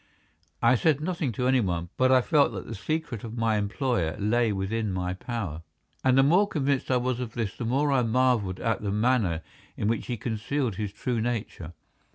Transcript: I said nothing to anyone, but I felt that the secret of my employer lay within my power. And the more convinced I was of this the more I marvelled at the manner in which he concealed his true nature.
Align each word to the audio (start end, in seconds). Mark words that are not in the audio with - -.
I 0.63 0.73
said 0.73 0.99
nothing 0.99 1.31
to 1.33 1.47
anyone, 1.47 1.89
but 1.95 2.11
I 2.11 2.21
felt 2.23 2.53
that 2.53 2.65
the 2.65 2.73
secret 2.73 3.23
of 3.23 3.37
my 3.37 3.57
employer 3.57 4.17
lay 4.17 4.51
within 4.51 4.91
my 4.91 5.13
power. 5.13 5.61
And 6.03 6.17
the 6.17 6.23
more 6.23 6.47
convinced 6.47 6.89
I 6.89 6.97
was 6.97 7.19
of 7.19 7.33
this 7.33 7.55
the 7.55 7.65
more 7.65 7.91
I 7.91 8.01
marvelled 8.01 8.59
at 8.59 8.81
the 8.81 8.89
manner 8.91 9.43
in 9.77 9.87
which 9.87 10.07
he 10.07 10.17
concealed 10.17 10.77
his 10.77 10.91
true 10.91 11.21
nature. 11.21 11.73